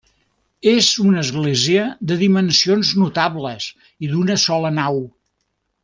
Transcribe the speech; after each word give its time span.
És 0.69 0.87
una 1.09 1.19
església 1.23 1.83
de 2.11 2.17
dimensions 2.23 2.95
notables 3.03 3.69
i 4.07 4.11
d'una 4.15 4.43
sola 4.49 4.77
nau. 4.83 5.03